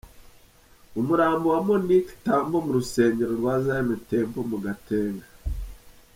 Umurambo 0.99 1.45
wa 1.53 1.59
Monique 1.67 2.11
Tambo 2.25 2.55
mu 2.65 2.71
rusengero 2.77 3.31
rwa 3.39 3.53
Zion 3.63 3.89
Temple 4.09 4.43
mu 4.51 4.57
Gatenga. 4.65 5.25